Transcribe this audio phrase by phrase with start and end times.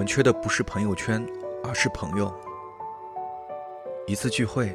[0.00, 1.22] 我们缺的不是朋友圈，
[1.62, 2.34] 而是朋友。
[4.06, 4.74] 一次聚会，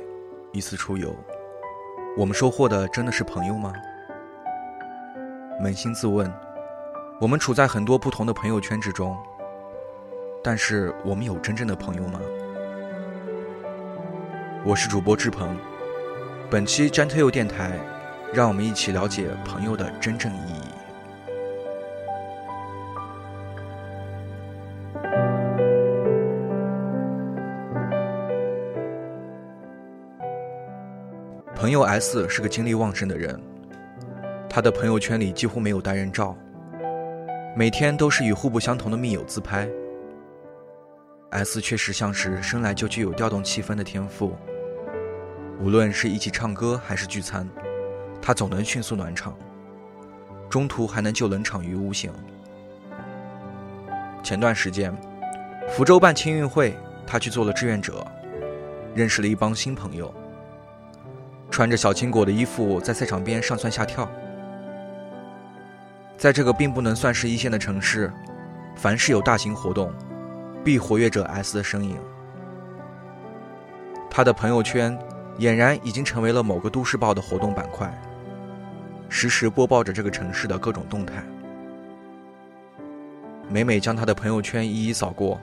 [0.52, 1.16] 一次出游，
[2.16, 3.74] 我们收获的真的是朋友吗？
[5.60, 6.32] 扪心自问，
[7.20, 9.18] 我们处在很多不同的朋友圈之中，
[10.44, 12.22] 但是我们有真正的朋友吗？
[14.64, 15.58] 我是主播志鹏，
[16.52, 17.80] 本期 Gentle 电台，
[18.32, 20.75] 让我们一起了解朋友的真正意义。
[31.66, 33.42] 朋友 S 是个精力旺盛的人，
[34.48, 36.38] 他的朋友圈里几乎没有单人照，
[37.56, 39.68] 每天都是与互不相同的密友自拍。
[41.32, 44.36] S 确实像是生来就具有调动气氛的天赋，
[45.60, 47.50] 无论是一起唱歌还是聚餐，
[48.22, 49.36] 他总能迅速暖场，
[50.48, 52.14] 中途还能救冷场于无形。
[54.22, 54.96] 前段时间，
[55.72, 58.06] 福州办青运会，他去做了志愿者，
[58.94, 60.14] 认识了一帮新朋友。
[61.56, 64.06] 穿着小青果的衣服，在赛场边上蹿下跳。
[66.18, 68.12] 在这个并不能算是一线的城市，
[68.76, 69.90] 凡是有大型活动，
[70.66, 71.98] 必活跃着 S 的身影。
[74.10, 75.00] 他的朋友圈
[75.40, 77.90] 俨然已经成为了某个都市报的活动板块，
[79.08, 81.24] 实时播报着这个城市的各种动态。
[83.48, 85.40] 每每将他的朋友圈一一扫过，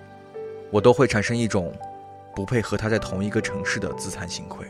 [0.70, 1.72] 我都会产生一种
[2.36, 4.66] 不配和他在同一个城市的自惭形愧。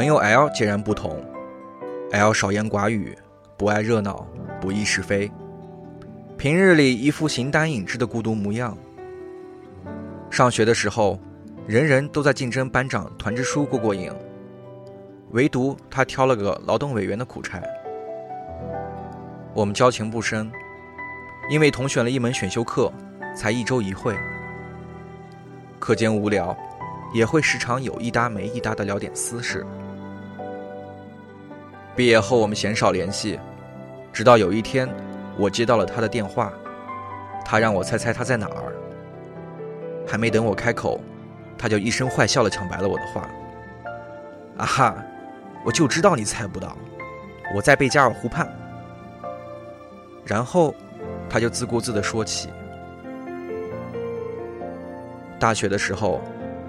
[0.00, 1.22] 朋友 L 截然不同
[2.12, 3.14] ，L 少言寡语，
[3.58, 4.26] 不爱热闹，
[4.58, 5.30] 不议是非，
[6.38, 8.74] 平日里一副形单影只的孤独模样。
[10.30, 11.20] 上学的时候，
[11.66, 14.10] 人人都在竞争班长团支书过过瘾，
[15.32, 17.62] 唯独他挑了个劳动委员的苦差。
[19.52, 20.50] 我们交情不深，
[21.50, 22.90] 因为同选了一门选修课，
[23.36, 24.16] 才一周一会，
[25.78, 26.56] 课间无聊，
[27.12, 29.62] 也会时常有一搭没一搭的聊点私事。
[32.00, 33.38] 毕业后，我们鲜少联系，
[34.10, 34.88] 直到有一天，
[35.36, 36.50] 我接到了他的电话，
[37.44, 38.72] 他让我猜猜他在哪儿。
[40.08, 40.98] 还没等我开口，
[41.58, 43.28] 他就一声坏笑了，抢白了我的话。
[44.56, 44.96] 啊哈，
[45.62, 46.74] 我就知道你猜不到，
[47.54, 48.50] 我在贝加尔湖畔。
[50.24, 50.74] 然后，
[51.28, 52.48] 他就自顾自的说起，
[55.38, 56.22] 大学的时候，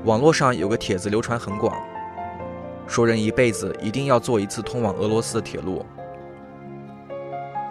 [0.04, 1.74] 网络上有个帖子流传很广。
[2.92, 5.86] 说人一辈子一定要坐一次通往俄罗斯的铁路。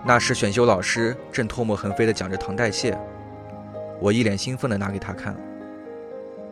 [0.02, 2.98] 那时选修老师正唾沫横飞地讲着糖代谢，
[4.00, 5.36] 我一脸兴奋地拿给他看。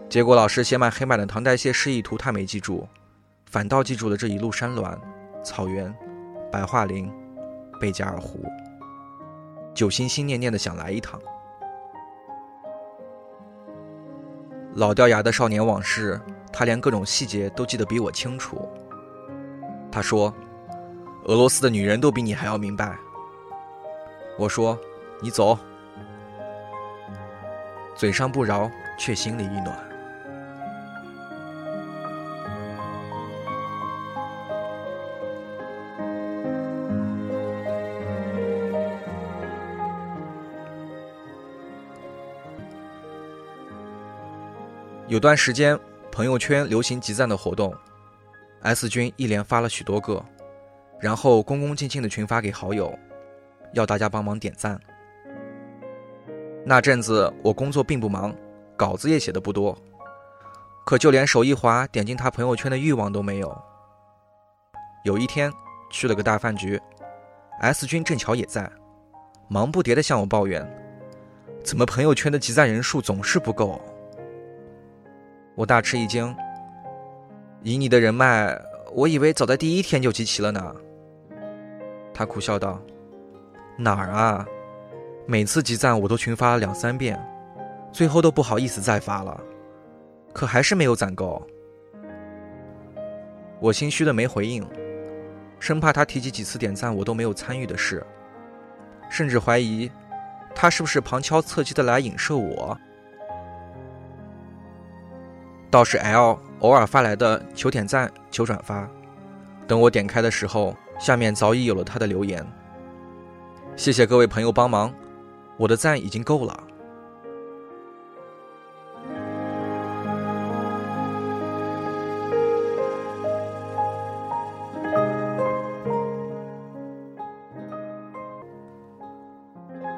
[0.06, 2.86] 结果老师写满黑板的糖代谢示意图他没记住，
[3.46, 5.00] 反倒记住了这一路山峦、
[5.42, 5.90] 草原、
[6.52, 7.10] 白桦林、
[7.80, 8.44] 贝加尔湖，
[9.72, 11.18] 就心心念念地想来一趟。
[14.74, 16.20] 老掉牙的少年往事。
[16.52, 18.68] 他连各种细节都记得比我清楚。
[19.90, 20.34] 他说
[21.26, 22.98] ：“俄罗斯的女人都比你还要明白。”
[24.38, 24.76] 我说
[25.22, 25.56] ：“你走。”
[27.94, 29.76] 嘴上不饶，却心里一暖。
[45.08, 45.76] 有段时间。
[46.18, 47.72] 朋友圈流行集赞的活动
[48.62, 50.20] ，S 君一连发了许多个，
[50.98, 52.92] 然后恭恭敬敬的群发给好友，
[53.72, 54.76] 要大家帮忙点赞。
[56.66, 58.34] 那阵子我工作并不忙，
[58.76, 59.78] 稿子也写的不多，
[60.84, 63.56] 可就连手一滑点进他朋友圈的欲望都没有。
[65.04, 65.52] 有一天
[65.88, 66.82] 去了个大饭局
[67.60, 68.68] ，S 君正巧也在，
[69.46, 70.68] 忙不迭的向我抱怨，
[71.62, 73.80] 怎么朋友圈的集赞人数总是不够。
[75.58, 76.32] 我大吃一惊，
[77.64, 78.56] 以你的人脉，
[78.94, 80.72] 我以为早在第一天就集齐了呢。
[82.14, 82.80] 他苦笑道
[83.76, 84.46] ：“哪儿啊？
[85.26, 87.20] 每次集赞我都群发了两三遍，
[87.92, 89.40] 最后都不好意思再发了，
[90.32, 91.44] 可还是没有攒够。”
[93.58, 94.64] 我心虚的没回应，
[95.58, 98.06] 生怕他提及几次点赞我都没有参与的事，
[99.10, 99.90] 甚至怀疑
[100.54, 102.78] 他是不是旁敲侧击的来影射我。
[105.70, 108.88] 倒是 l 偶尔发来的求点赞求转发。
[109.66, 112.44] 等我点开的时候下面早已有了他的留言。
[113.76, 114.92] 谢谢各位朋友帮忙
[115.56, 116.64] 我的赞已经够了。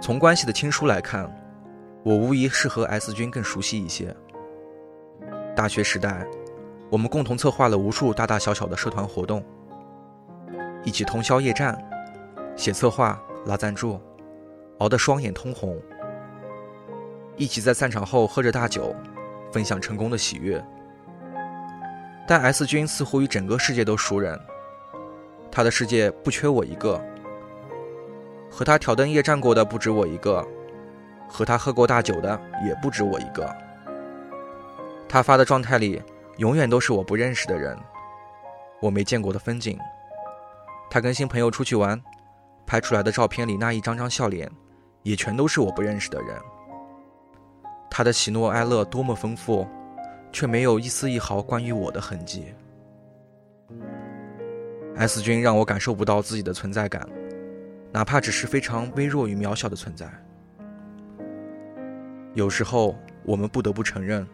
[0.02, 1.30] 从关系的亲疏来看
[2.02, 4.14] 我无疑是和 s 君更熟悉一些。
[5.60, 6.26] 大学时代，
[6.88, 9.44] 我们共同策划了无数大大小小的社团活动，
[10.84, 11.78] 一起通宵夜战，
[12.56, 14.00] 写策划、拉赞助，
[14.78, 15.78] 熬得双眼通红。
[17.36, 18.96] 一起在散场后喝着大酒，
[19.52, 20.64] 分享成功的喜悦。
[22.26, 24.40] 但 S 君似乎与整个世界都熟人，
[25.52, 26.98] 他的世界不缺我一个。
[28.50, 30.42] 和他挑灯夜战过的不止我一个，
[31.28, 33.54] 和他喝过大酒的也不止我一个。
[35.12, 36.00] 他发的状态里，
[36.36, 37.76] 永远都是我不认识的人，
[38.80, 39.76] 我没见过的风景。
[40.88, 42.00] 他跟新朋友出去玩，
[42.64, 44.48] 拍出来的照片里那一张张笑脸，
[45.02, 46.38] 也全都是我不认识的人。
[47.90, 49.66] 他的喜怒哀乐多么丰富，
[50.30, 52.54] 却没有一丝一毫关于我的痕迹。
[54.94, 57.04] S 君让我感受不到自己的存在感。
[57.90, 60.08] 哪怕只是非常微弱与渺小的存在，
[62.34, 64.24] 有时候我们不得不承认，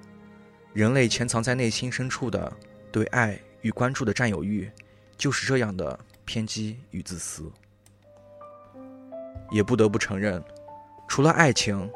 [0.76, 2.52] 人类潜藏在内心深处的
[2.93, 4.70] 对爱与关注的占有欲，
[5.17, 7.50] 就是这样的偏激与自私。
[9.50, 10.44] 也不得不承认，
[11.08, 11.90] 除了爱情，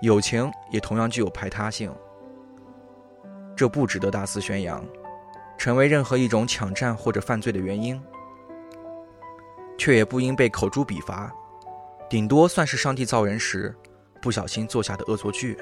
[0.00, 1.94] 友情也同样具有排他性。
[3.54, 4.82] 这不值得大肆宣扬，
[5.58, 8.02] 成为任何一种抢占或者犯罪的原因。
[9.76, 11.30] 却也不应被口诛笔伐，
[12.08, 13.76] 顶多算是上帝造人时
[14.22, 15.58] 不小心做下的恶作剧。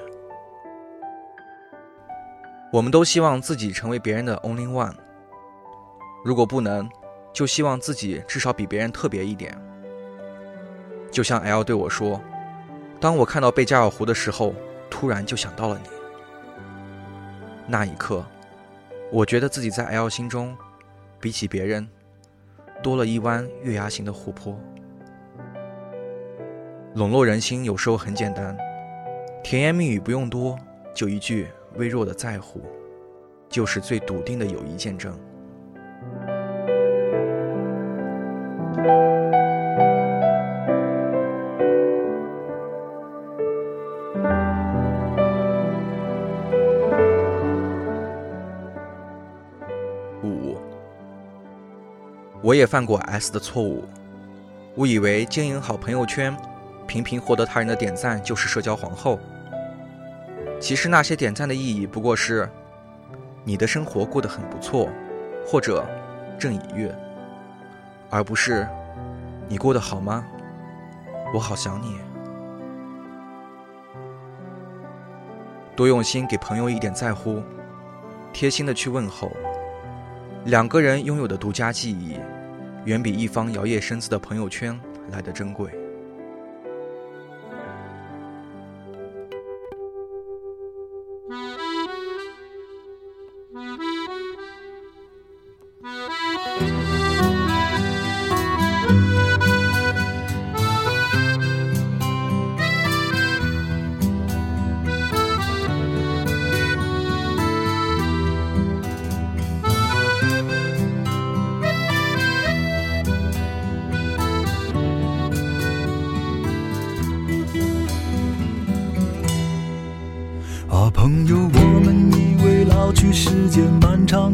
[2.73, 4.95] 我们都希望自己成为别人的 only one，
[6.25, 6.89] 如果不能，
[7.31, 9.55] 就希望自己至少比别人特别一点。
[11.11, 12.19] 就像 L 对我说
[12.99, 14.55] ：“当我看到贝加尔湖的时候，
[14.89, 15.89] 突然就想到了你。”
[17.69, 18.25] 那一刻，
[19.11, 20.57] 我觉得自己在 L 心中，
[21.21, 21.87] 比起别人。
[22.83, 24.59] 多了一弯月牙形的湖泊，
[26.95, 28.57] 笼络人心有时候很简单，
[29.45, 30.59] 甜言蜜语不用多，
[30.95, 31.47] 就一句
[31.77, 32.61] 微弱的在乎，
[33.49, 35.19] 就是最笃定的友谊见证。
[52.45, 53.85] 我也犯过 S 的错误，
[54.77, 56.37] 误以为经营好朋友圈，
[56.87, 59.19] 频频获得他人的点赞就是社交皇后。
[60.63, 62.49] 其实那些点赞的意义不过是，
[63.43, 64.89] 你的生活过得很不错，
[65.45, 65.85] 或者
[66.39, 66.97] 正已悦，
[68.09, 68.65] 而不是
[69.49, 70.25] 你过得好吗？
[71.35, 71.99] 我好想你。
[75.75, 77.43] 多用心给朋友一点在乎，
[78.33, 79.33] 贴心的去问候，
[80.45, 82.17] 两个人拥有的独家记忆。
[82.85, 84.81] 远比一方摇曳生姿的朋友圈
[85.11, 85.82] 来得珍贵。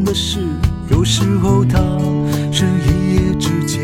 [0.09, 0.39] 的事，
[0.89, 1.77] 有时候它
[2.51, 3.79] 是一夜之间。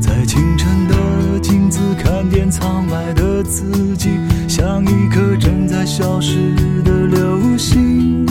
[0.00, 4.08] 在清晨的镜子看见苍白的自己，
[4.48, 8.24] 像一颗正在消失的流星。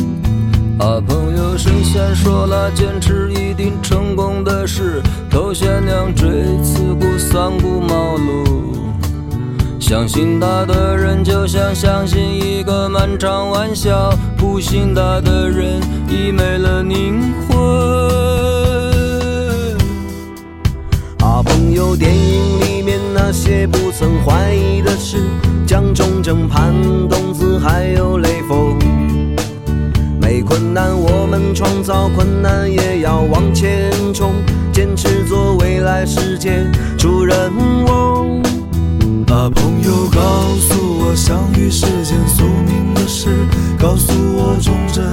[0.79, 6.27] 啊，朋友，神仙说了，坚持一定成功的事，头悬梁锥
[6.63, 8.60] 刺股，三顾茅庐。
[9.91, 17.57] 相信他的人，就像相信一个漫长玩笑；不信他的人，已没了灵魂。
[21.19, 25.17] 啊，朋友，电影里面那些不曾怀疑的事，
[25.67, 26.73] 蒋中正、潘
[27.09, 28.79] 冬子还有雷锋。
[30.21, 34.35] 没困难，我们创造困难，也要往前冲，
[34.71, 36.65] 坚持做未来世界
[36.97, 37.80] 主人翁。
[39.41, 40.19] 啊，朋友，告
[40.59, 43.27] 诉我，相遇是件宿命的事，
[43.79, 45.03] 告诉我忠贞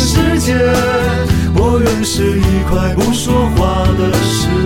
[0.00, 0.54] 世界，
[1.54, 4.59] 我愿是一块不说话的石。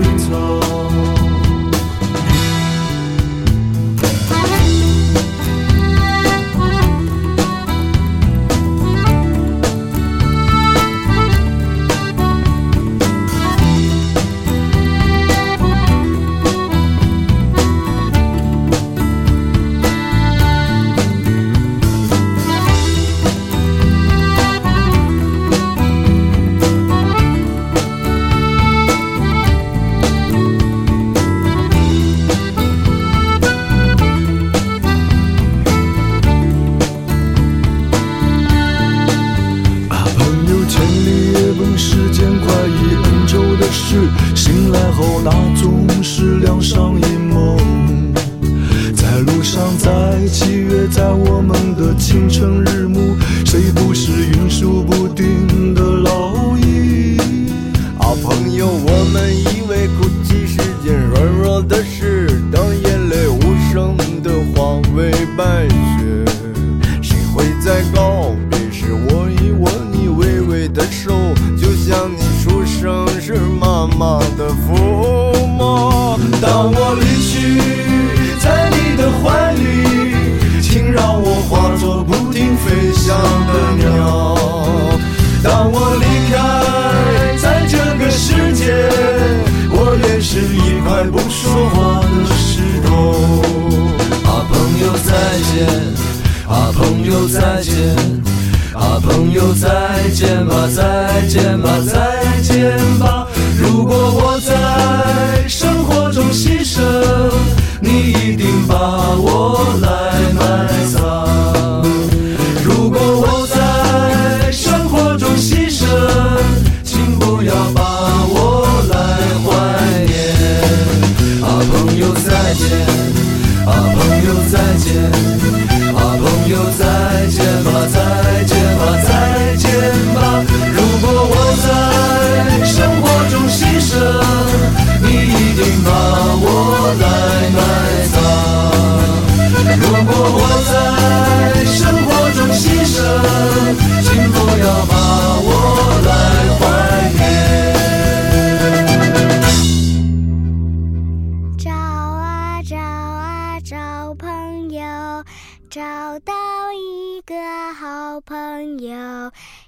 [45.22, 45.30] 那
[45.60, 47.58] 总是两上一梦。
[48.94, 57.16] 在路上，在七月，在我们的清晨日暮，谁不是云数不定的老鹰？
[57.98, 63.40] 啊，朋友，我们以为哭泣是件软弱的事，当眼泪无
[63.72, 66.24] 声的化为白雪，
[67.02, 71.12] 谁会在告别时握一握你微微的手，
[71.56, 74.93] 就像你出生时妈妈的抚？
[76.46, 77.58] 当我离去，
[78.38, 79.62] 在你的怀里，
[80.60, 83.16] 请让我化作不停飞翔
[83.48, 84.36] 的鸟。
[85.42, 86.36] 当我离开，
[87.38, 88.74] 在这个世界，
[89.70, 92.90] 我也是一块不说话的石头。
[94.28, 95.08] 啊，朋友再
[95.48, 95.56] 见，
[96.46, 97.72] 啊，朋友再见，
[98.74, 103.26] 啊，朋友再见吧，再见吧，再见吧。
[103.58, 106.03] 如果我在生活
[106.34, 106.82] 牺牲，
[107.80, 108.74] 你一定把
[109.16, 109.56] 我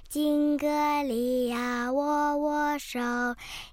[0.07, 0.17] 友。
[0.17, 2.99] 敬个礼呀，握握手，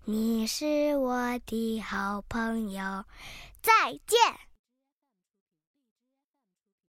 [0.04, 3.04] 你是我的好朋友。
[3.62, 4.53] 再见。